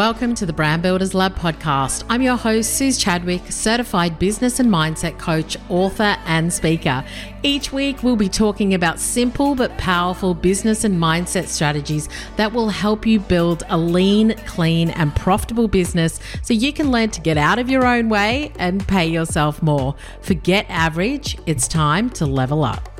[0.00, 2.04] Welcome to the Brand Builders Lab podcast.
[2.08, 7.04] I'm your host, Suz Chadwick, certified business and mindset coach, author, and speaker.
[7.42, 12.70] Each week, we'll be talking about simple but powerful business and mindset strategies that will
[12.70, 17.36] help you build a lean, clean, and profitable business so you can learn to get
[17.36, 19.94] out of your own way and pay yourself more.
[20.22, 22.99] Forget average, it's time to level up.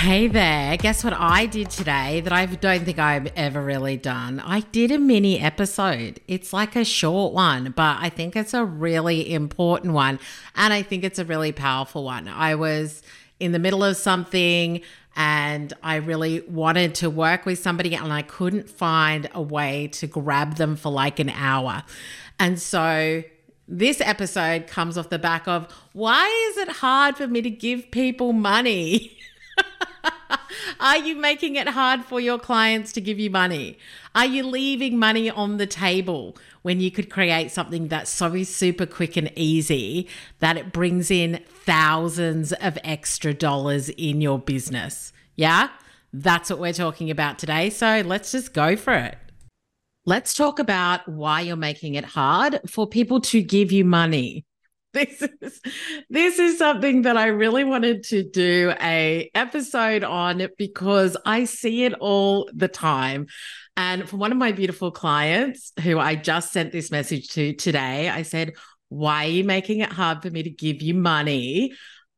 [0.00, 0.76] Hey there.
[0.76, 4.40] Guess what I did today that I don't think I've ever really done?
[4.40, 6.20] I did a mini episode.
[6.28, 10.20] It's like a short one, but I think it's a really important one.
[10.54, 12.28] And I think it's a really powerful one.
[12.28, 13.02] I was
[13.40, 14.82] in the middle of something
[15.16, 20.06] and I really wanted to work with somebody and I couldn't find a way to
[20.06, 21.84] grab them for like an hour.
[22.38, 23.24] And so
[23.66, 27.90] this episode comes off the back of why is it hard for me to give
[27.90, 29.16] people money?
[30.80, 33.78] Are you making it hard for your clients to give you money?
[34.14, 38.86] Are you leaving money on the table when you could create something that's so super
[38.86, 40.08] quick and easy
[40.40, 45.12] that it brings in thousands of extra dollars in your business?
[45.34, 45.68] Yeah,
[46.12, 47.70] that's what we're talking about today.
[47.70, 49.18] So let's just go for it.
[50.04, 54.44] Let's talk about why you're making it hard for people to give you money
[54.96, 55.60] this is
[56.08, 61.84] this is something that I really wanted to do a episode on because I see
[61.84, 63.26] it all the time.
[63.76, 68.08] And for one of my beautiful clients who I just sent this message to today,
[68.08, 68.54] I said,
[68.88, 71.74] "Why are you making it hard for me to give you money?"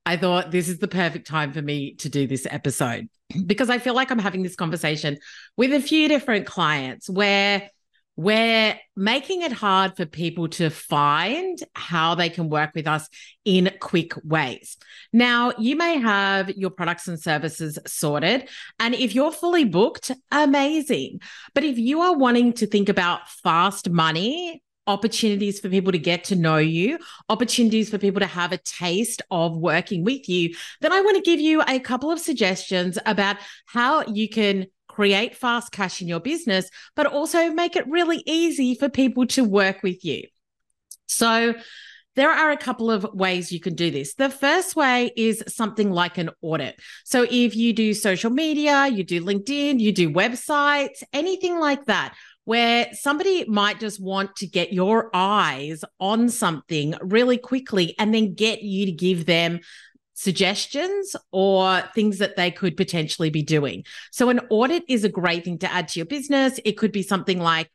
[0.07, 3.09] I thought this is the perfect time for me to do this episode
[3.47, 5.19] because I feel like I'm having this conversation
[5.57, 7.71] with a few different clients where
[8.19, 13.09] we're making it hard for people to find how they can work with us
[13.45, 14.77] in quick ways.
[15.13, 18.49] Now, you may have your products and services sorted,
[18.81, 21.21] and if you're fully booked, amazing.
[21.55, 26.25] But if you are wanting to think about fast money, opportunities for people to get
[26.25, 30.93] to know you, opportunities for people to have a taste of working with you, then
[30.93, 33.37] I want to give you a couple of suggestions about
[33.67, 34.67] how you can
[34.99, 39.45] create fast cash in your business, but also make it really easy for people to
[39.45, 40.25] work with you.
[41.07, 41.55] So,
[42.17, 44.15] there are a couple of ways you can do this.
[44.15, 46.81] The first way is something like an audit.
[47.05, 52.17] So, if you do social media, you do LinkedIn, you do websites, anything like that,
[52.45, 58.35] where somebody might just want to get your eyes on something really quickly and then
[58.35, 59.61] get you to give them
[60.19, 63.85] suggestions or things that they could potentially be doing.
[64.11, 66.59] So an audit is a great thing to add to your business.
[66.65, 67.71] It could be something like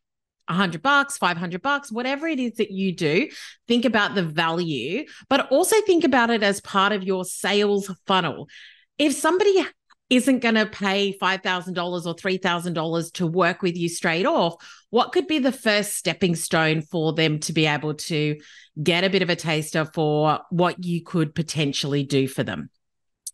[0.50, 3.30] a hundred bucks, 500 bucks, whatever it is that you do,
[3.70, 8.50] think about the value, but also think about it as part of your sales funnel.
[8.98, 9.66] If somebody
[10.16, 14.56] isn't going to pay $5,000 or $3,000 to work with you straight off,
[14.90, 18.40] what could be the first stepping stone for them to be able to
[18.82, 22.70] get a bit of a taster for what you could potentially do for them?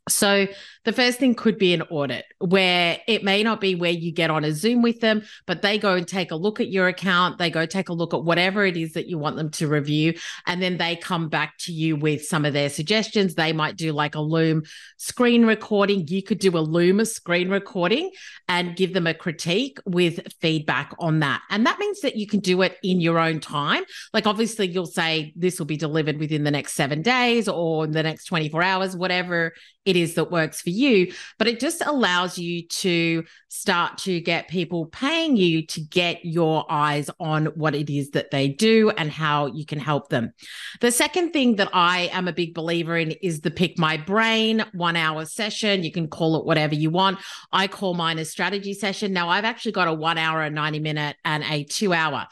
[0.09, 0.47] So,
[0.86, 4.31] the first thing could be an audit where it may not be where you get
[4.31, 7.38] on a Zoom with them, but they go and take a look at your account.
[7.38, 10.14] They go take a look at whatever it is that you want them to review.
[10.48, 13.36] And then they come back to you with some of their suggestions.
[13.36, 14.64] They might do like a Loom
[14.98, 16.08] screen recording.
[16.08, 18.09] You could do a Loom screen recording
[18.48, 21.42] and give them a critique with feedback on that.
[21.50, 23.84] And that means that you can do it in your own time.
[24.14, 27.92] Like, obviously, you'll say this will be delivered within the next seven days or in
[27.92, 29.53] the next 24 hours, whatever
[29.89, 31.11] it is that works for you.
[31.39, 36.72] But it just allows you to start to get people paying you to get your
[36.72, 40.31] eyes on what it is that they do and how you can help them.
[40.79, 44.63] The second thing that I am a big believer in is the pick my brain
[44.73, 45.83] one hour session.
[45.83, 47.17] You can call it whatever you want.
[47.51, 49.11] I call mine a strategy session.
[49.11, 52.27] Now, I've actually got a one hour, a 90 minute, and a two hour.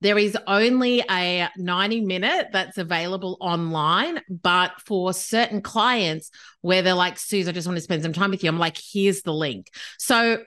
[0.00, 6.94] There is only a 90 minute that's available online, but for certain clients where they're
[6.94, 9.34] like, Suz, I just want to spend some time with you, I'm like, here's the
[9.34, 9.70] link.
[9.98, 10.42] So,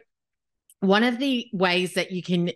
[0.80, 2.52] one of the ways that you can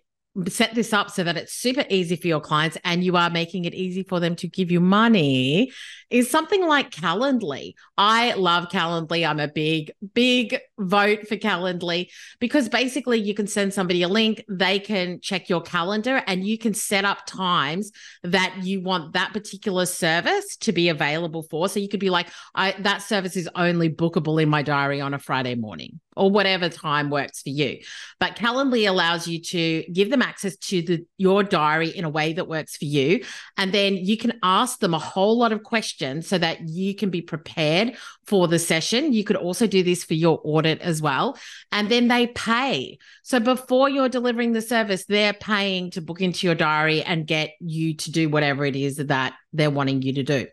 [0.47, 3.65] set this up so that it's super easy for your clients and you are making
[3.65, 5.71] it easy for them to give you money
[6.09, 7.73] is something like Calendly.
[7.97, 9.27] I love Calendly.
[9.27, 12.09] I'm a big, big vote for Calendly
[12.39, 16.57] because basically you can send somebody a link, they can check your calendar, and you
[16.57, 17.91] can set up times
[18.23, 21.69] that you want that particular service to be available for.
[21.69, 25.13] So you could be like, I, that service is only bookable in my diary on
[25.13, 27.79] a Friday morning or whatever time works for you.
[28.19, 32.33] But Calendly allows you to give them access to the your diary in a way
[32.33, 33.23] that works for you.
[33.57, 37.09] And then you can ask them a whole lot of questions so that you can
[37.09, 39.13] be prepared for the session.
[39.13, 41.37] You could also do this for your audit as well.
[41.71, 42.97] And then they pay.
[43.23, 47.51] So before you're delivering the service, they're paying to book into your diary and get
[47.59, 50.47] you to do whatever it is that they're wanting you to do.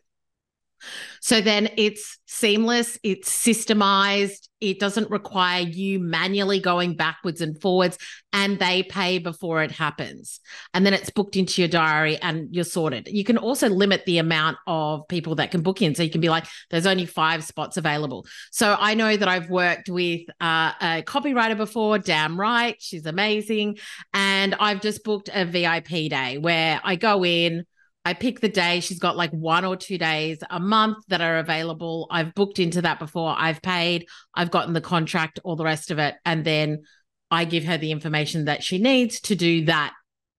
[1.20, 7.98] So then it's seamless, it's systemized, it doesn't require you manually going backwards and forwards,
[8.32, 10.40] and they pay before it happens.
[10.72, 13.08] And then it's booked into your diary and you're sorted.
[13.08, 15.94] You can also limit the amount of people that can book in.
[15.94, 18.24] So you can be like, there's only five spots available.
[18.52, 22.76] So I know that I've worked with uh, a copywriter before, damn right.
[22.78, 23.78] She's amazing.
[24.14, 27.66] And I've just booked a VIP day where I go in,
[28.04, 28.80] I pick the day.
[28.80, 32.08] She's got like one or two days a month that are available.
[32.10, 33.34] I've booked into that before.
[33.38, 36.16] I've paid, I've gotten the contract, all the rest of it.
[36.24, 36.82] And then
[37.30, 39.92] I give her the information that she needs to do that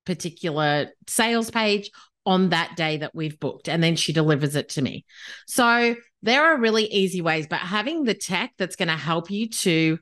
[0.06, 1.90] particular sales page
[2.26, 3.70] on that day that we've booked.
[3.70, 5.06] And then she delivers it to me.
[5.48, 9.50] So there are really easy ways, but having the tech that's going to help you
[9.50, 10.00] to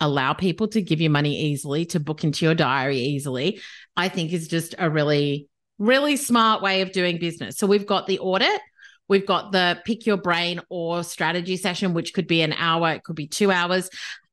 [0.00, 3.60] allow people to give you money easily, to book into your diary easily,
[3.96, 5.48] I think is just a really
[5.80, 7.56] Really smart way of doing business.
[7.56, 8.60] So we've got the audit,
[9.08, 13.02] we've got the pick your brain or strategy session, which could be an hour, it
[13.02, 13.88] could be two hours.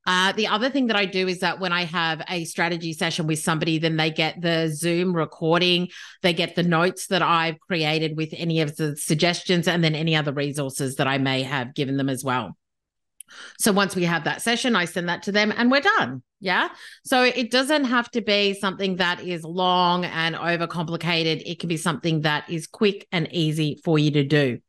[0.06, 3.28] Uh, the other thing that I do is that when I have a strategy session
[3.28, 5.88] with somebody, then they get the Zoom recording,
[6.22, 10.18] they get the notes that I've created with any of the suggestions, and then any
[10.18, 12.58] other resources that I may have given them as well.
[13.60, 16.24] So once we have that session, I send that to them and we're done.
[16.40, 16.70] Yeah.
[17.04, 21.44] So it doesn't have to be something that is long and overcomplicated.
[21.46, 24.60] It can be something that is quick and easy for you to do.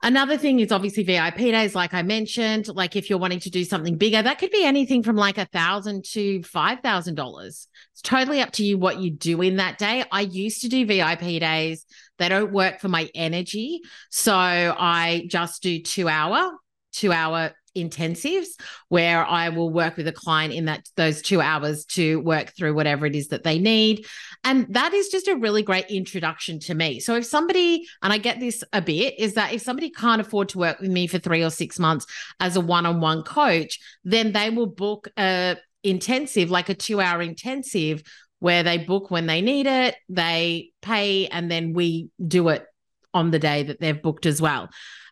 [0.00, 2.68] Another thing is obviously VIP days, like I mentioned.
[2.68, 5.46] Like if you're wanting to do something bigger, that could be anything from like a
[5.46, 7.66] thousand to five thousand dollars.
[7.92, 10.04] It's totally up to you what you do in that day.
[10.12, 11.84] I used to do VIP days.
[12.18, 13.80] They don't work for my energy.
[14.10, 16.52] So I just do two hour
[16.92, 18.48] two hour intensives
[18.88, 22.74] where I will work with a client in that those 2 hours to work through
[22.74, 24.06] whatever it is that they need
[24.42, 26.98] and that is just a really great introduction to me.
[26.98, 30.48] So if somebody and I get this a bit is that if somebody can't afford
[30.50, 32.06] to work with me for 3 or 6 months
[32.40, 38.02] as a one-on-one coach then they will book a intensive like a 2 hour intensive
[38.40, 42.64] where they book when they need it, they pay and then we do it
[43.12, 44.68] on the day that they've booked as well.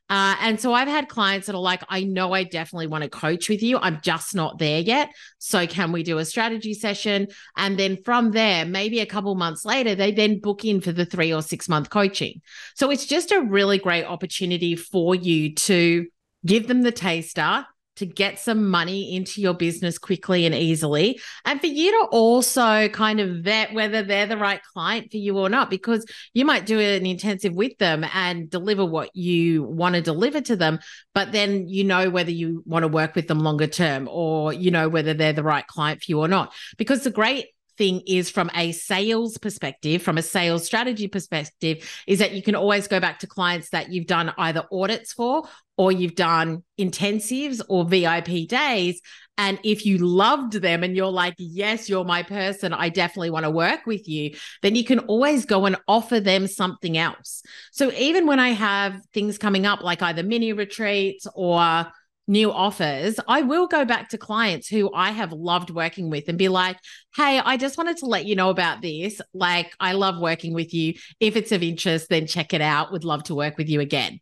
[0.08, 3.10] Uh, and so I've had clients that are like, I know I definitely want to
[3.10, 3.78] coach with you.
[3.78, 5.10] I'm just not there yet.
[5.38, 7.28] So can we do a strategy session?
[7.56, 11.04] And then from there, maybe a couple months later, they then book in for the
[11.04, 12.40] three or six month coaching.
[12.74, 16.06] So it's just a really great opportunity for you to
[16.44, 21.20] give them the taster to get some money into your business quickly and easily.
[21.44, 25.38] And for you to also kind of vet whether they're the right client for you
[25.38, 29.94] or not, because you might do an intensive with them and deliver what you want
[29.94, 30.78] to deliver to them.
[31.14, 34.70] But then you know whether you want to work with them longer term or you
[34.70, 36.52] know whether they're the right client for you or not.
[36.76, 37.46] Because the great
[37.76, 42.54] thing is from a sales perspective, from a sales strategy perspective, is that you can
[42.54, 47.60] always go back to clients that you've done either audits for or you've done intensives
[47.68, 49.00] or VIP days.
[49.38, 53.44] And if you loved them and you're like, yes, you're my person, I definitely want
[53.44, 57.42] to work with you, then you can always go and offer them something else.
[57.72, 61.86] So even when I have things coming up, like either mini retreats or
[62.26, 66.36] new offers, I will go back to clients who I have loved working with and
[66.36, 66.76] be like,
[67.14, 69.20] hey, I just wanted to let you know about this.
[69.32, 70.94] Like, I love working with you.
[71.20, 72.92] If it's of interest, then check it out.
[72.92, 74.20] Would love to work with you again.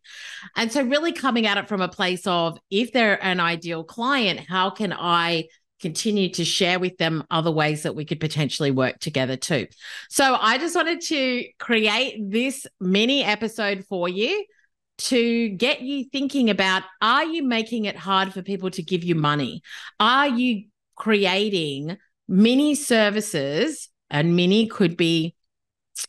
[0.55, 4.41] And so, really coming at it from a place of if they're an ideal client,
[4.47, 5.45] how can I?
[5.81, 9.67] continue to share with them other ways that we could potentially work together too.
[10.09, 14.45] So I just wanted to create this mini episode for you
[14.97, 19.15] to get you thinking about are you making it hard for people to give you
[19.15, 19.61] money?
[19.99, 21.97] Are you creating
[22.27, 23.89] mini services?
[24.09, 25.35] And mini could be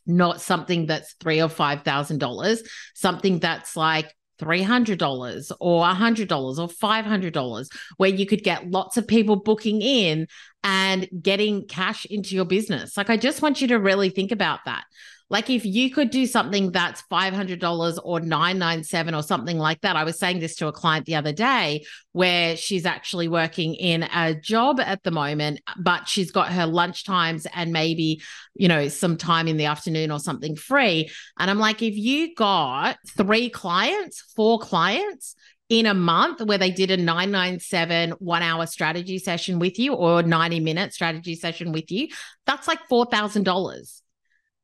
[0.07, 2.63] not something that's three or five thousand dollars,
[2.95, 9.07] something that's like $300 or a $100 or $500, where you could get lots of
[9.07, 10.27] people booking in
[10.63, 12.97] and getting cash into your business.
[12.97, 14.85] Like, I just want you to really think about that.
[15.29, 19.97] Like if you could do something that's $500 or 997 or something like that.
[19.97, 24.05] I was saying this to a client the other day where she's actually working in
[24.05, 28.23] a job at the moment, but she's got her lunch times and maybe,
[28.55, 31.11] you know, some time in the afternoon or something free.
[31.39, 35.35] And I'm like, if you got three clients, four clients,
[35.69, 40.23] in a month where they did a 997 one hour strategy session with you or
[40.23, 42.07] 90 minute strategy session with you,
[42.47, 44.03] that's like $4,000.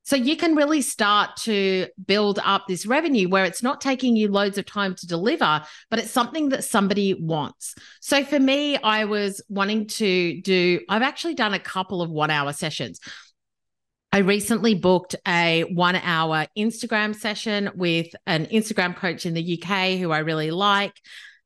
[0.04, 4.28] So you can really start to build up this revenue where it's not taking you
[4.28, 7.74] loads of time to deliver, but it's something that somebody wants.
[8.00, 12.30] So for me, I was wanting to do, I've actually done a couple of one
[12.30, 12.98] hour sessions.
[14.10, 19.98] I recently booked a one hour Instagram session with an Instagram coach in the UK
[19.98, 20.94] who I really like.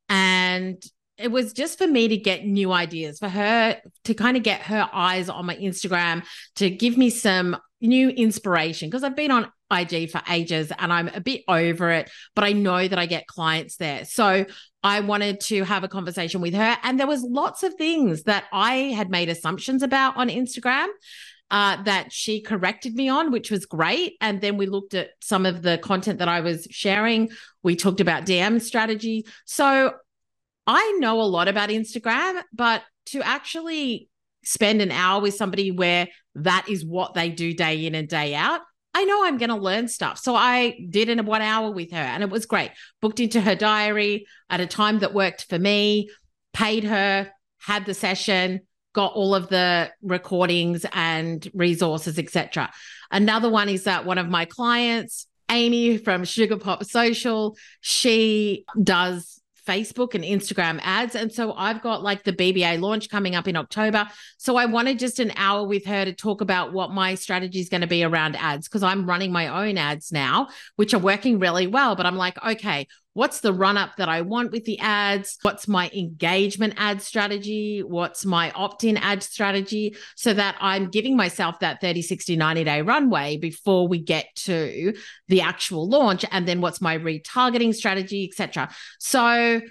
[0.09, 0.81] And
[1.17, 4.61] it was just for me to get new ideas, for her to kind of get
[4.61, 6.23] her eyes on my Instagram,
[6.55, 11.09] to give me some new inspiration because I've been on IG for ages and I'm
[11.09, 14.05] a bit over it, but I know that I get clients there.
[14.05, 14.45] So
[14.83, 18.45] I wanted to have a conversation with her and there was lots of things that
[18.51, 20.87] I had made assumptions about on Instagram
[21.49, 24.17] uh, that she corrected me on, which was great.
[24.19, 27.29] And then we looked at some of the content that I was sharing.
[27.63, 29.25] We talked about DM strategy.
[29.45, 29.93] So
[30.67, 34.09] I know a lot about Instagram, but to actually
[34.43, 38.35] spend an hour with somebody where that is what they do day in and day
[38.35, 38.61] out,
[38.93, 40.17] I know I'm going to learn stuff.
[40.17, 42.71] So I did in one hour with her and it was great.
[43.01, 46.09] Booked into her diary at a time that worked for me,
[46.53, 48.61] paid her, had the session,
[48.93, 52.71] got all of the recordings and resources, etc.
[53.11, 59.39] Another one is that one of my clients, Amy from Sugar Pop Social, she does
[59.67, 61.15] Facebook and Instagram ads.
[61.15, 64.07] And so I've got like the BBA launch coming up in October.
[64.37, 67.69] So I wanted just an hour with her to talk about what my strategy is
[67.69, 70.47] going to be around ads because I'm running my own ads now,
[70.77, 71.95] which are working really well.
[71.95, 75.39] But I'm like, okay, what's the run up that I want with the ads?
[75.41, 77.81] What's my engagement ad strategy?
[77.81, 79.95] What's my opt in ad strategy?
[80.15, 84.93] So that I'm giving myself that 30, 60, 90 day runway before we get to
[85.29, 86.25] the actual launch.
[86.31, 88.69] And then what's my retargeting strategy, etc.
[88.99, 89.61] So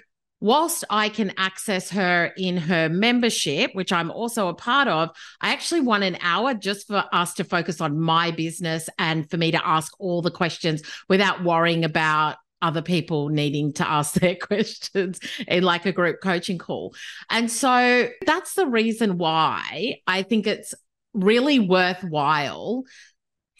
[0.41, 5.53] whilst I can access her in her membership, which I'm also a part of, I
[5.53, 9.51] actually want an hour just for us to focus on my business and for me
[9.51, 15.19] to ask all the questions without worrying about other people needing to ask their questions
[15.47, 16.95] in like a group coaching call.
[17.29, 20.73] And so that's the reason why I think it's
[21.13, 22.83] really worthwhile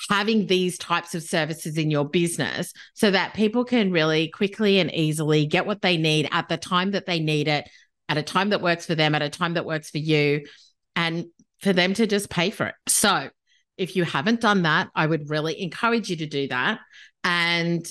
[0.10, 4.94] having these types of services in your business so that people can really quickly and
[4.94, 7.68] easily get what they need at the time that they need it,
[8.08, 10.46] at a time that works for them, at a time that works for you,
[10.96, 11.26] and
[11.62, 12.76] for them to just pay for it.
[12.88, 13.30] So,
[13.78, 16.80] if you haven't done that, I would really encourage you to do that.
[17.24, 17.88] And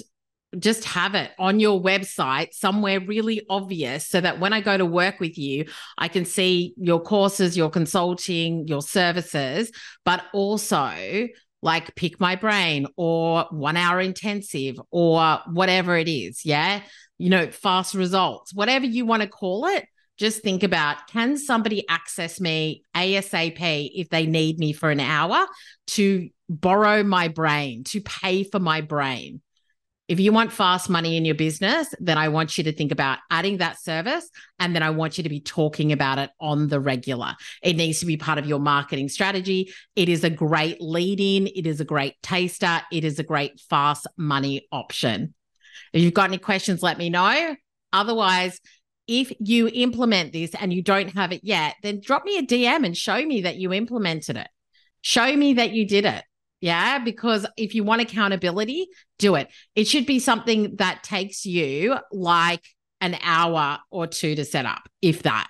[0.59, 4.87] just have it on your website somewhere really obvious so that when I go to
[4.87, 5.67] work with you,
[5.99, 9.71] I can see your courses, your consulting, your services,
[10.05, 11.29] but also
[11.63, 16.45] like pick my brain or one hour intensive or whatever it is.
[16.45, 16.83] Yeah.
[17.19, 19.87] You know, fast results, whatever you want to call it.
[20.19, 25.47] Just think about can somebody access me ASAP if they need me for an hour
[25.89, 29.43] to borrow my brain, to pay for my brain?
[30.09, 33.19] If you want fast money in your business, then I want you to think about
[33.29, 34.31] adding that service.
[34.61, 37.35] And then I want you to be talking about it on the regular.
[37.61, 39.73] It needs to be part of your marketing strategy.
[39.97, 43.59] It is a great lead in, it is a great taster, it is a great
[43.69, 45.35] fast money option.
[45.93, 47.57] If you've got any questions, let me know.
[47.93, 48.61] Otherwise,
[49.09, 52.85] if you implement this and you don't have it yet, then drop me a DM
[52.85, 54.49] and show me that you implemented it.
[55.01, 56.25] Show me that you did it.
[56.61, 58.87] Yeah, because if you want accountability,
[59.19, 59.49] do it.
[59.75, 62.65] It should be something that takes you like
[63.01, 65.49] an hour or two to set up, if that.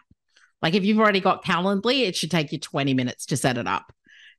[0.62, 3.66] Like if you've already got Calendly, it should take you 20 minutes to set it
[3.66, 3.92] up.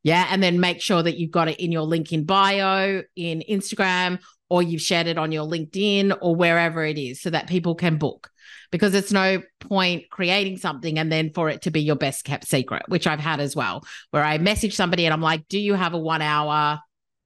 [0.03, 0.27] Yeah.
[0.29, 4.19] And then make sure that you've got it in your link in bio, in Instagram,
[4.49, 7.97] or you've shared it on your LinkedIn or wherever it is so that people can
[7.97, 8.29] book
[8.71, 12.47] because it's no point creating something and then for it to be your best kept
[12.47, 15.73] secret, which I've had as well, where I message somebody and I'm like, do you
[15.73, 16.79] have a one hour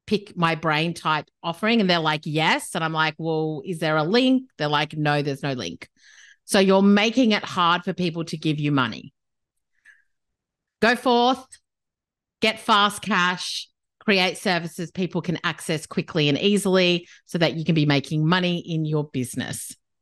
[0.08, 1.82] pick my brain type offering?
[1.82, 2.76] And they're like, yes.
[2.76, 4.50] And I'm like, well, is there a link?
[4.58, 5.90] They're like, no, there's no link.
[6.46, 9.14] So you're making it hard for people to give you money.
[10.82, 11.46] Go forth,
[12.42, 17.76] get fast cash, create services people can access quickly and easily so that you can
[17.76, 19.76] be making money in your business.